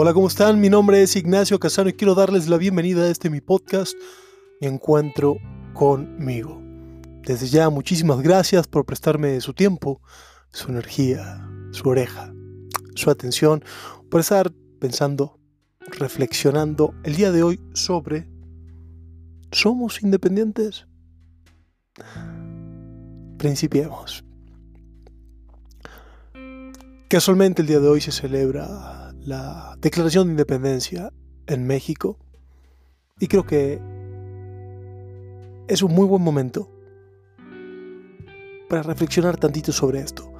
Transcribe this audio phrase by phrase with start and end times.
[0.00, 0.60] Hola, ¿cómo están?
[0.60, 3.94] Mi nombre es Ignacio Casano y quiero darles la bienvenida a este mi podcast,
[4.60, 5.38] Encuentro
[5.74, 6.62] conmigo.
[7.26, 10.00] Desde ya, muchísimas gracias por prestarme su tiempo,
[10.52, 12.32] su energía, su oreja,
[12.94, 13.64] su atención,
[14.08, 15.40] por estar pensando,
[15.98, 18.28] reflexionando el día de hoy sobre
[19.50, 20.86] ¿somos independientes?
[23.36, 24.24] Principiemos.
[27.08, 31.12] Casualmente el día de hoy se celebra la Declaración de Independencia
[31.46, 32.18] en México
[33.20, 33.80] y creo que
[35.68, 36.70] es un muy buen momento
[38.68, 40.32] para reflexionar tantito sobre esto.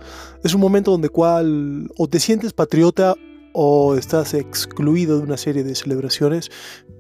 [0.45, 3.15] Es un momento donde cual o te sientes patriota
[3.53, 6.51] o estás excluido de una serie de celebraciones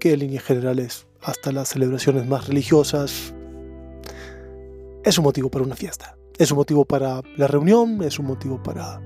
[0.01, 3.35] que en líneas generales hasta las celebraciones más religiosas
[5.05, 6.17] es un motivo para una fiesta.
[6.39, 9.01] Es un motivo para la reunión, es un motivo para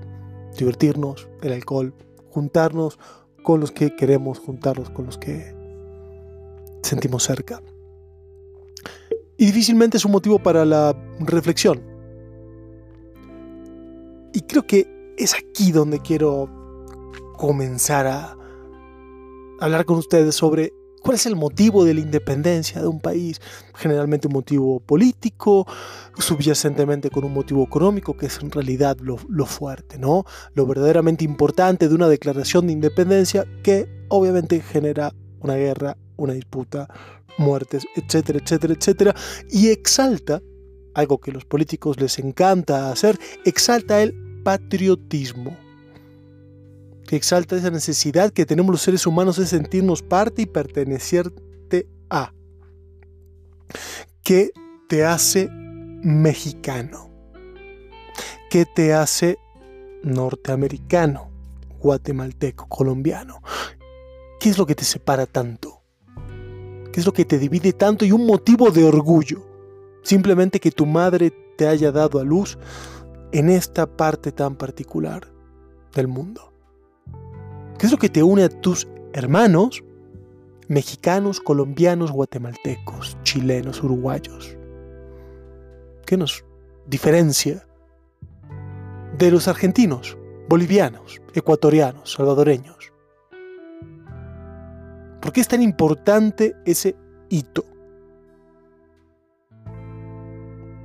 [0.57, 1.93] divertirnos, el alcohol,
[2.33, 2.99] juntarnos
[3.43, 5.55] con los que queremos, juntarnos con los que
[6.81, 7.61] sentimos cerca.
[9.37, 11.81] Y difícilmente es un motivo para la reflexión.
[14.33, 16.49] Y creo que es aquí donde quiero
[17.37, 18.37] comenzar a
[19.59, 20.73] hablar con ustedes sobre
[21.03, 23.41] ¿Cuál es el motivo de la independencia de un país?
[23.75, 25.67] Generalmente un motivo político,
[26.17, 30.23] subyacentemente con un motivo económico, que es en realidad lo, fuerte, ¿no?
[30.53, 36.87] Lo verdaderamente importante de una declaración de independencia que obviamente genera una guerra, una disputa,
[37.37, 39.15] muertes, etcétera, etcétera, etcétera,
[39.49, 40.41] y exalta,
[40.93, 45.57] algo que los políticos les encanta hacer, exalta el patriotismo
[47.05, 52.33] que exalta esa necesidad que tenemos los seres humanos de sentirnos parte y pertenecerte a,
[54.23, 54.51] que
[54.87, 57.09] te hace mexicano,
[58.49, 59.37] que te hace
[60.03, 61.29] norteamericano,
[61.79, 63.41] guatemalteco, colombiano.
[64.39, 65.81] ¿Qué es lo que te separa tanto?
[66.91, 69.43] ¿Qué es lo que te divide tanto y un motivo de orgullo?
[70.03, 72.57] Simplemente que tu madre te haya dado a luz
[73.31, 75.31] en esta parte tan particular
[75.93, 76.52] del mundo.
[77.77, 79.83] ¿Qué es lo que te une a tus hermanos
[80.67, 84.55] mexicanos, colombianos, guatemaltecos, chilenos, uruguayos?
[86.05, 86.45] ¿Qué nos
[86.87, 87.65] diferencia
[89.17, 90.17] de los argentinos,
[90.49, 92.93] bolivianos, ecuatorianos, salvadoreños?
[95.21, 96.95] ¿Por qué es tan importante ese
[97.29, 97.65] hito?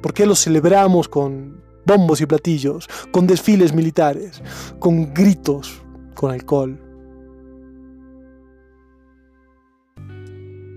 [0.00, 4.42] ¿Por qué lo celebramos con bombos y platillos, con desfiles militares,
[4.78, 5.82] con gritos,
[6.18, 6.80] con alcohol,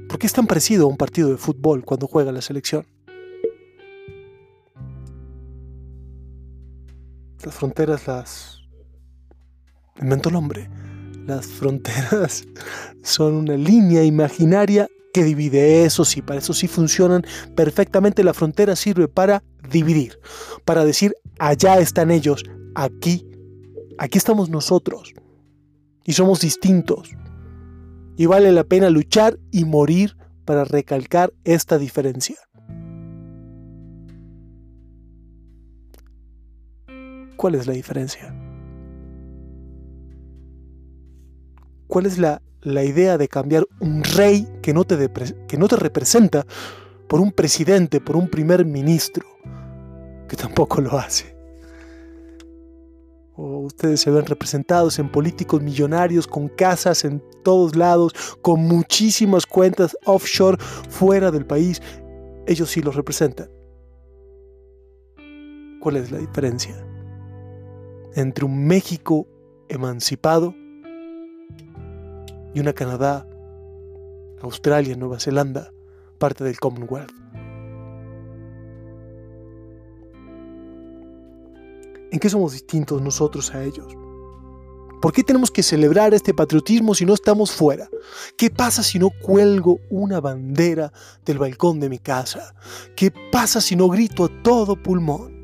[0.08, 2.86] ¿Por qué es tan parecido a un partido de fútbol cuando juega la selección?
[7.44, 8.60] Las fronteras las
[10.00, 10.70] inventó el hombre.
[11.26, 12.44] Las fronteras
[13.04, 15.86] son una línea imaginaria que divide.
[15.86, 17.26] Eso sí, para eso sí funcionan
[17.56, 18.24] perfectamente.
[18.26, 19.42] La frontera sirve para
[19.72, 20.20] dividir,
[20.66, 22.44] para decir, allá están ellos,
[22.76, 23.26] aquí,
[23.98, 25.14] aquí estamos nosotros.
[26.06, 27.16] Y somos distintos
[28.18, 32.38] y vale la pena luchar y morir para recalcar esta diferencia.
[37.36, 38.32] ¿Cuál es la diferencia?
[41.88, 45.10] ¿Cuál es la, la idea de cambiar un rey que no, te
[45.48, 46.46] que no te representa
[47.08, 49.26] por un presidente, por un primer ministro,
[50.30, 51.41] que tampoco lo hace?
[53.62, 59.98] Ustedes se ven representados en políticos millonarios con casas en todos lados, con muchísimas cuentas
[60.06, 60.58] offshore
[60.90, 61.82] fuera del país.
[62.48, 63.50] Ellos sí los representan.
[65.80, 66.76] ¿Cuál es la diferencia
[68.16, 69.28] entre un México
[69.70, 70.54] emancipado
[72.54, 73.28] y una Canadá,
[74.42, 75.72] Australia, Nueva Zelanda,
[76.20, 77.21] parte del Commonwealth?
[82.12, 83.88] ¿En qué somos distintos nosotros a ellos?
[85.02, 87.90] ¿Por qué tenemos que celebrar este patriotismo si no estamos fuera?
[88.38, 90.94] ¿Qué pasa si no cuelgo una bandera
[91.26, 92.54] del balcón de mi casa?
[92.96, 95.42] ¿Qué pasa si no grito a todo pulmón?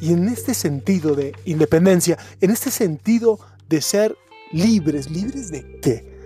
[0.00, 4.16] Y en este sentido de independencia, en este sentido de ser
[4.52, 6.16] libres, libres de qué?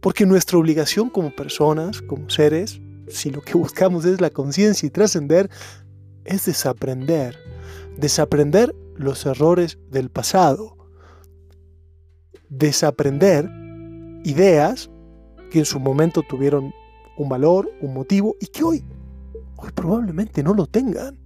[0.00, 4.90] Porque nuestra obligación como personas, como seres, si lo que buscamos es la conciencia y
[4.90, 5.50] trascender,
[6.24, 7.36] es desaprender.
[7.96, 10.76] Desaprender los errores del pasado.
[12.48, 13.50] Desaprender
[14.24, 14.90] ideas
[15.50, 16.72] que en su momento tuvieron
[17.16, 18.84] un valor, un motivo y que hoy,
[19.56, 21.18] hoy probablemente no lo tengan.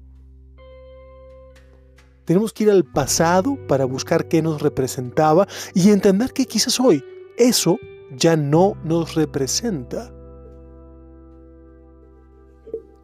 [2.25, 7.03] Tenemos que ir al pasado para buscar qué nos representaba y entender que quizás hoy
[7.37, 7.77] eso
[8.17, 10.13] ya no nos representa.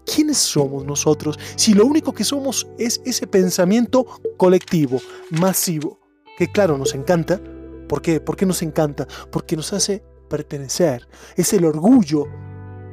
[0.07, 4.07] ¿Quiénes somos nosotros si lo único que somos es ese pensamiento
[4.37, 5.01] colectivo,
[5.31, 5.99] masivo,
[6.39, 7.41] que claro nos encanta?
[7.89, 8.21] ¿Por qué?
[8.21, 9.07] ¿Por qué nos encanta?
[9.31, 11.07] Porque nos hace pertenecer.
[11.37, 12.25] Es el orgullo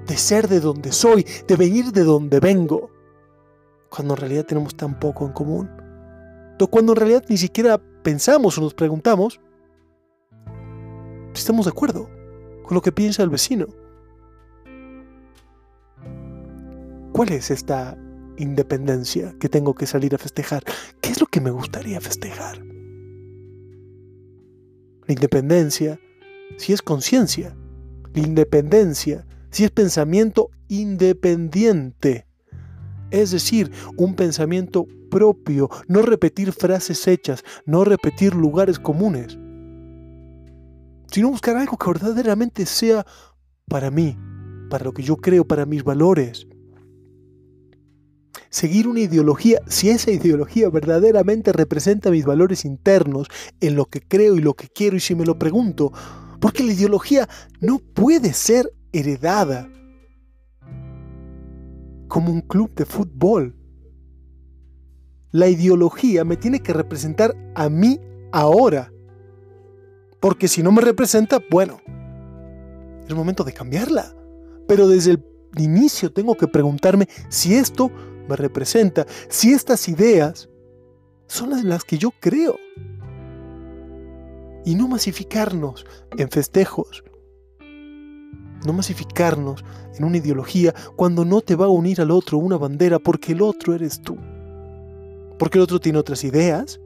[0.07, 2.89] de ser de donde soy, de venir de donde vengo.
[3.89, 5.69] Cuando en realidad tenemos tan poco en común.
[6.69, 9.41] Cuando en realidad ni siquiera pensamos o nos preguntamos
[11.33, 12.09] si estamos de acuerdo
[12.63, 13.67] con lo que piensa el vecino.
[17.13, 17.95] ¿Cuál es esta
[18.37, 20.63] independencia que tengo que salir a festejar?
[20.99, 22.57] ¿Qué es lo que me gustaría festejar?
[25.05, 25.99] La independencia,
[26.57, 27.55] si es conciencia.
[28.15, 32.25] La independencia, si es pensamiento independiente.
[33.11, 39.37] Es decir, un pensamiento propio, no repetir frases hechas, no repetir lugares comunes,
[41.11, 43.05] sino buscar algo que verdaderamente sea
[43.67, 44.17] para mí,
[44.71, 46.47] para lo que yo creo, para mis valores
[48.53, 53.27] seguir una ideología, si esa ideología verdaderamente representa mis valores internos,
[53.59, 55.91] en lo que creo y lo que quiero, y si me lo pregunto,
[56.39, 57.27] porque la ideología
[57.61, 59.67] no puede ser heredada
[62.07, 63.55] como un club de fútbol.
[65.31, 67.99] La ideología me tiene que representar a mí
[68.31, 68.93] ahora.
[70.19, 71.79] Porque si no me representa, bueno,
[73.07, 74.13] es momento de cambiarla.
[74.67, 75.25] Pero desde el
[75.57, 77.91] inicio tengo que preguntarme si esto
[78.27, 80.49] me representa, si estas ideas
[81.27, 82.57] son las, que yo creo.
[84.65, 85.85] Y no masificarnos
[86.17, 87.03] en festejos,
[87.59, 89.63] no masificarnos
[89.97, 93.41] en una ideología cuando no te va a unir al otro una bandera porque el
[93.41, 94.17] otro eres tú.
[95.37, 96.79] Porque el otro tiene otras ideas.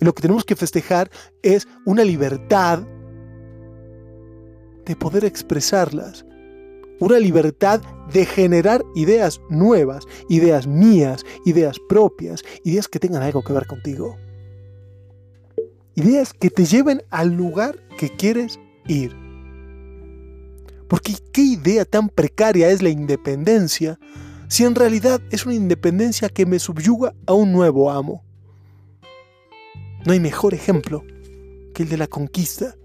[0.00, 1.10] Y lo que tenemos que festejar
[1.42, 2.80] es una libertad
[4.86, 6.24] de poder expresarlas
[7.00, 7.80] una libertad
[8.12, 14.16] de generar ideas nuevas, ideas mías, ideas propias, ideas que tengan algo que ver contigo.
[15.94, 19.16] Ideas que te lleven al lugar que quieres ir.
[20.88, 23.98] Porque qué idea tan precaria es la independencia
[24.48, 28.22] si en realidad es una independencia que me subyuga a un nuevo amo.
[30.04, 31.02] No hay mejor ejemplo
[31.74, 32.76] que el de la conquista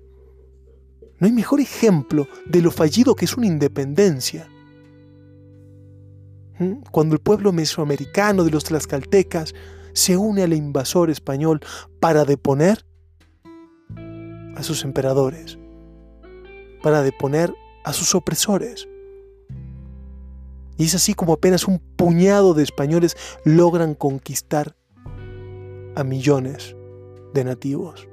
[1.22, 4.50] no hay mejor ejemplo de lo fallido que es una independencia.
[6.58, 6.82] ¿Mm?
[6.90, 9.54] Cuando el pueblo mesoamericano de los tlaxcaltecas
[9.94, 11.60] se une al invasor español
[12.00, 12.84] para deponer
[14.56, 15.60] a sus emperadores,
[16.82, 17.54] para deponer
[17.84, 18.88] a sus opresores.
[20.76, 23.16] Y es así como apenas un puñado de españoles
[23.46, 24.76] logran conquistar
[25.96, 26.76] a millones
[27.36, 28.11] de nativos.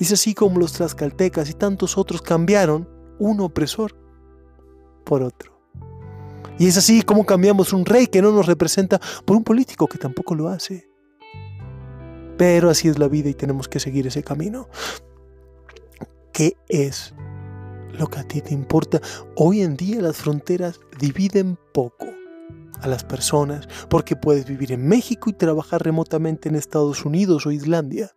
[0.00, 2.88] Es así como los tlaxcaltecas y tantos otros cambiaron
[3.18, 3.94] un opresor
[5.04, 5.60] por otro.
[6.58, 9.98] Y es así como cambiamos un rey que no nos representa por un político que
[9.98, 10.88] tampoco lo hace.
[12.38, 14.68] Pero así es la vida y tenemos que seguir ese camino.
[16.32, 17.14] ¿Qué es
[17.92, 19.02] lo que a ti te importa?
[19.36, 22.06] Hoy en día las fronteras dividen poco
[22.80, 27.50] a las personas porque puedes vivir en México y trabajar remotamente en Estados Unidos o
[27.50, 28.14] Islandia.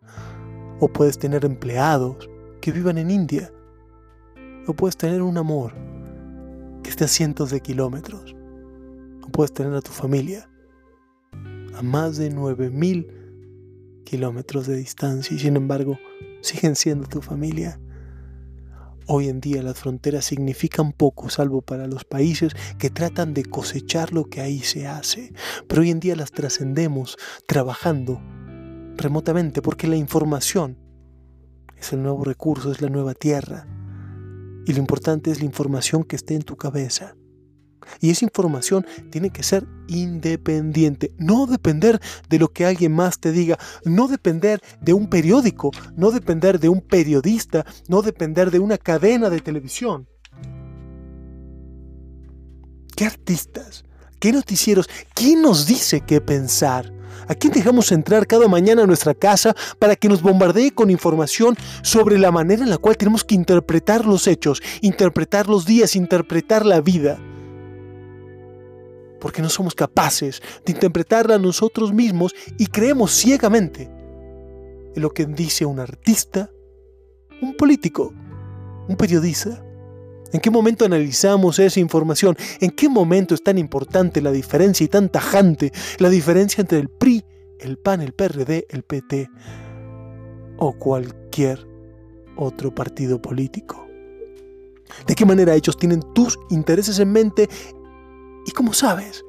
[0.80, 2.30] O puedes tener empleados
[2.62, 3.51] que vivan en India.
[4.68, 5.74] O puedes tener un amor
[6.84, 8.36] que esté a cientos de kilómetros.
[9.24, 10.50] O puedes tener a tu familia
[11.75, 15.98] a más de 9000 kilómetros de distancia y sin embargo
[16.42, 17.80] siguen siendo tu familia.
[19.06, 24.13] Hoy en día las fronteras significan poco, salvo para los países que tratan de cosechar
[24.13, 25.34] lo que ahí se hace.
[25.68, 28.22] Pero hoy en día las trascendemos trabajando
[28.97, 30.77] remotamente, porque la información
[31.77, 33.67] es el nuevo recurso, es la nueva tierra.
[34.65, 37.15] Y lo importante es la información que esté en tu cabeza.
[38.00, 43.31] Y esa información tiene que ser independiente, no depender de lo que alguien más te
[43.31, 48.77] diga, no depender de un periódico, no depender de un periodista, no depender de una
[48.77, 50.07] cadena de televisión.
[52.95, 53.83] ¿Qué artistas?
[54.19, 54.88] ¿Qué noticieros?
[55.13, 56.92] ¿Quién nos dice qué pensar?
[57.27, 61.56] ¿A quién dejamos entrar cada mañana a nuestra casa para que nos bombardee con información
[61.82, 66.65] sobre la manera en la cual tenemos que interpretar los hechos, interpretar los días, interpretar
[66.65, 67.20] la vida?
[69.20, 73.89] Porque no somos capaces de interpretarla nosotros mismos y creemos ciegamente
[74.96, 76.51] en lo que dice un artista,
[77.42, 78.13] un político,
[78.88, 79.63] un periodista.
[80.33, 82.35] ¿En qué momento analizamos esa información?
[82.59, 86.89] ¿En qué momento es tan importante la diferencia y tan tajante la diferencia entre el
[86.89, 87.23] PRI
[87.63, 89.29] el PAN, el PRD, el PT
[90.57, 91.67] o cualquier
[92.35, 93.87] otro partido político.
[95.07, 97.49] ¿De qué manera ellos tienen tus intereses en mente
[98.45, 99.23] y cómo sabes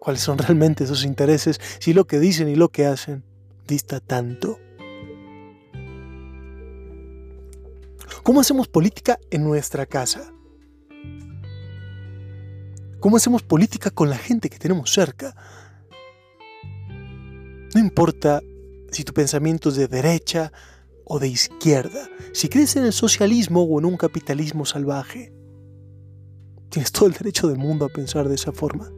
[0.00, 3.24] cuáles son realmente esos intereses si lo que dicen y lo que hacen
[3.66, 4.58] dista tanto?
[8.24, 10.32] ¿Cómo hacemos política en nuestra casa?
[12.98, 15.36] ¿Cómo hacemos política con la gente que tenemos cerca?
[17.74, 18.40] No importa
[18.90, 20.52] si tu pensamiento es de derecha
[21.04, 25.34] o de izquierda, si crees en el socialismo o en un capitalismo salvaje.
[26.70, 28.90] Tienes todo el derecho del mundo a pensar de esa forma.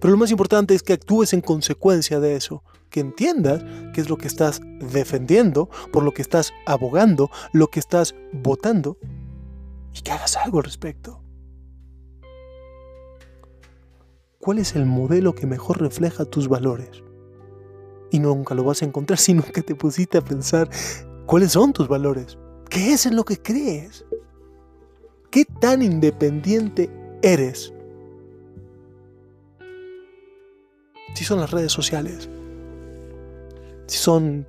[0.00, 4.08] Pero lo más importante es que actúes en consecuencia de eso, que entiendas qué es
[4.08, 8.98] lo que estás defendiendo, por lo que estás abogando, lo que estás votando,
[9.92, 11.20] y que hagas algo al respecto.
[14.38, 17.02] ¿Cuál es el modelo que mejor refleja tus valores?
[18.10, 20.70] Y nunca lo vas a encontrar si nunca te pusiste a pensar
[21.26, 22.38] cuáles son tus valores.
[22.70, 24.04] ¿Qué es en lo que crees?
[25.30, 26.90] ¿Qué tan independiente
[27.22, 27.73] eres?
[31.14, 32.28] Si son las redes sociales,
[33.86, 34.46] si son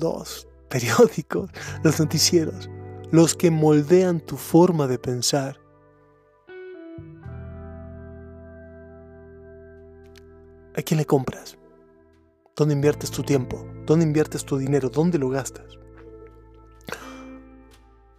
[0.00, 1.50] los periódicos,
[1.82, 2.68] los noticieros,
[3.10, 5.58] los que moldean tu forma de pensar.
[10.76, 11.58] ¿A quién le compras?
[12.54, 13.66] ¿Dónde inviertes tu tiempo?
[13.86, 14.90] ¿Dónde inviertes tu dinero?
[14.90, 15.78] ¿Dónde lo gastas?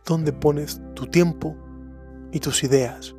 [0.05, 1.55] ¿Dónde pones tu tiempo
[2.31, 3.15] y tus ideas?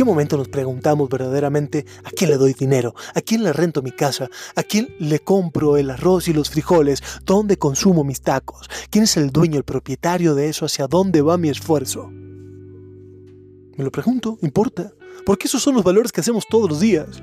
[0.00, 2.94] ¿En qué momento nos preguntamos verdaderamente a quién le doy dinero?
[3.14, 4.30] ¿A quién le rento mi casa?
[4.56, 7.02] ¿A quién le compro el arroz y los frijoles?
[7.26, 8.70] ¿Dónde consumo mis tacos?
[8.88, 10.64] ¿Quién es el dueño, el propietario de eso?
[10.64, 12.08] ¿Hacia dónde va mi esfuerzo?
[12.08, 14.90] Me lo pregunto, ¿importa?
[15.26, 17.22] Porque esos son los valores que hacemos todos los días.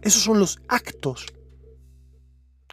[0.00, 1.26] Esos son los actos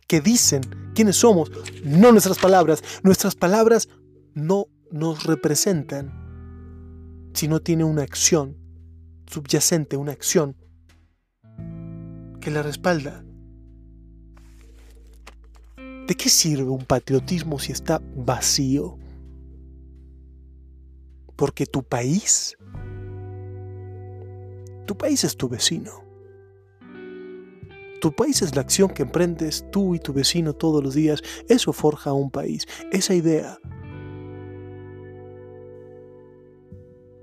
[0.07, 0.61] que dicen
[0.95, 1.51] quiénes somos,
[1.83, 2.83] no nuestras palabras.
[3.03, 3.87] Nuestras palabras
[4.33, 6.28] no nos representan
[7.33, 8.57] si no tiene una acción
[9.27, 10.55] subyacente, una acción
[12.41, 13.23] que la respalda.
[16.07, 18.97] ¿De qué sirve un patriotismo si está vacío?
[21.35, 22.57] Porque tu país
[24.89, 26.03] tu país es tu vecino.
[28.01, 31.21] Tu país es la acción que emprendes tú y tu vecino todos los días.
[31.47, 33.59] Eso forja un país, esa idea.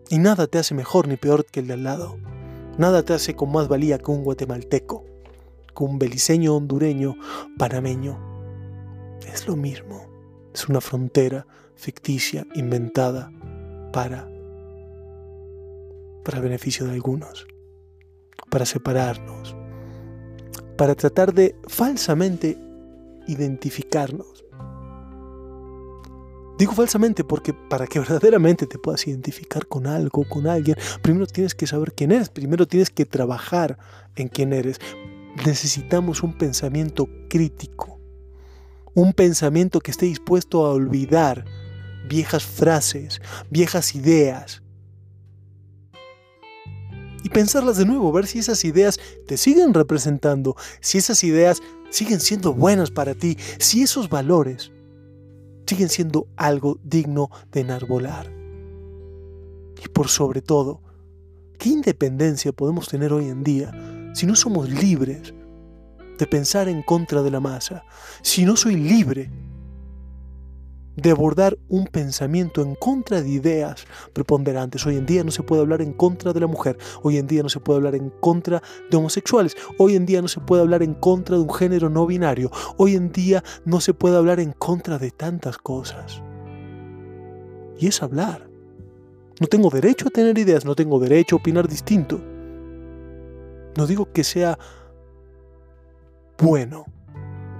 [0.08, 2.16] Y nada te hace mejor ni peor que el de al lado.
[2.78, 5.04] Nada te hace con más valía que un guatemalteco,
[5.76, 7.16] que un beliceño hondureño,
[7.58, 8.18] panameño.
[9.32, 10.06] Es lo mismo.
[10.54, 13.30] Es una frontera ficticia, inventada
[13.92, 14.28] para
[16.24, 17.46] para beneficio de algunos
[18.50, 19.56] para separarnos,
[20.76, 22.56] para tratar de falsamente
[23.26, 24.35] identificarnos.
[26.58, 31.54] Digo falsamente porque para que verdaderamente te puedas identificar con algo, con alguien, primero tienes
[31.54, 33.78] que saber quién eres, primero tienes que trabajar
[34.14, 34.78] en quién eres.
[35.44, 38.00] Necesitamos un pensamiento crítico,
[38.94, 41.44] un pensamiento que esté dispuesto a olvidar
[42.08, 43.20] viejas frases,
[43.50, 44.62] viejas ideas,
[47.26, 51.60] y pensarlas de nuevo, ver si esas ideas te siguen representando, si esas ideas
[51.90, 54.70] siguen siendo buenas para ti, si esos valores
[55.66, 58.30] siguen siendo algo digno de enarbolar.
[59.84, 60.80] Y por sobre todo,
[61.58, 63.72] ¿qué independencia podemos tener hoy en día
[64.14, 65.34] si no somos libres
[66.18, 67.84] de pensar en contra de la masa?
[68.22, 69.30] Si no soy libre
[70.96, 74.84] de abordar un pensamiento en contra de ideas preponderantes.
[74.86, 77.42] Hoy en día no se puede hablar en contra de la mujer, hoy en día
[77.42, 80.82] no se puede hablar en contra de homosexuales, hoy en día no se puede hablar
[80.82, 84.52] en contra de un género no binario, hoy en día no se puede hablar en
[84.52, 86.22] contra de tantas cosas.
[87.78, 88.48] Y es hablar.
[89.38, 92.18] No tengo derecho a tener ideas, no tengo derecho a opinar distinto.
[93.76, 94.58] No digo que sea
[96.38, 96.86] bueno,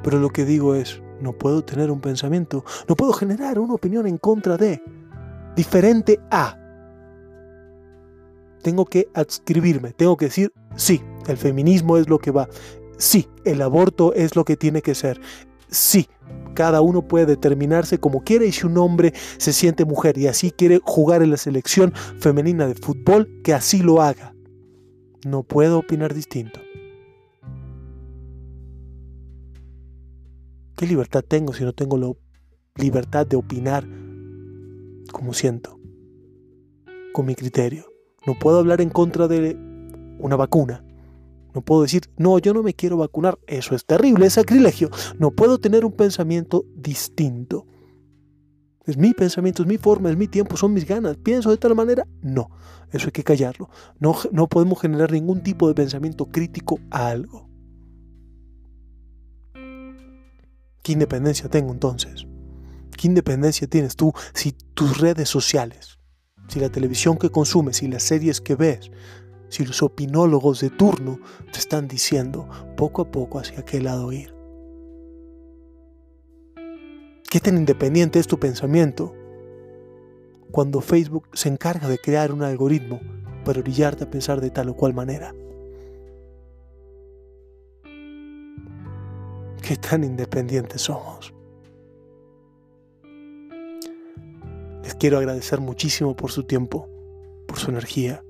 [0.03, 4.07] pero lo que digo es, no puedo tener un pensamiento, no puedo generar una opinión
[4.07, 4.83] en contra de,
[5.55, 6.59] diferente a.
[8.63, 12.49] Tengo que adscribirme, tengo que decir, sí, el feminismo es lo que va,
[12.99, 15.21] sí, el aborto es lo que tiene que ser,
[15.69, 16.09] sí,
[16.55, 20.51] cada uno puede determinarse como quiere y si un hombre se siente mujer y así
[20.51, 24.35] quiere jugar en la selección femenina de fútbol, que así lo haga.
[25.25, 26.66] No puedo opinar distinto.
[30.77, 32.13] ¿Qué libertad tengo si no tengo la
[32.75, 33.89] libertad de opinar
[35.11, 35.81] como siento?
[37.15, 37.87] Con mi criterio.
[38.27, 39.57] No puedo hablar en contra de
[40.19, 40.85] una vacuna.
[41.55, 43.39] No puedo decir, no, yo no me quiero vacunar.
[43.47, 44.91] Eso es terrible, es sacrilegio.
[45.19, 47.67] No puedo tener un pensamiento distinto.
[48.85, 51.17] Es mi pensamiento, es mi forma, es mi tiempo, son mis ganas.
[51.17, 52.07] ¿Pienso de tal manera?
[52.21, 52.51] No,
[52.93, 53.71] eso hay que callarlo.
[53.99, 57.46] No, no podemos generar ningún tipo de pensamiento crítico a algo.
[60.87, 62.29] ¿Qué independencia tengo entonces?
[62.97, 65.99] ¿Qué independencia tienes tú si tus redes sociales,
[66.47, 68.93] si la televisión que consumes, si las series que ves,
[69.49, 71.19] si los opinólogos de turno
[71.53, 74.33] te están diciendo poco a poco hacia qué lado ir?
[77.29, 79.13] ¿Qué tan independiente es tu pensamiento
[80.53, 83.01] cuando Facebook se encarga de crear un algoritmo
[83.45, 85.35] para orillarte a pensar de tal o cual manera?
[89.67, 91.35] ¿Qué tan independientes somos?
[94.85, 96.89] Les quiero agradecer muchísimo por su tiempo,
[97.49, 98.23] por su energía,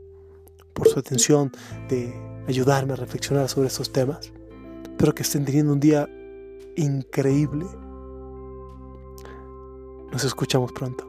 [0.72, 1.52] por su atención
[1.90, 2.14] de
[2.48, 4.32] ayudarme a reflexionar sobre estos temas.
[4.84, 6.08] Espero que estén teniendo un día
[6.74, 7.66] increíble.
[10.10, 11.05] Nos escuchamos pronto.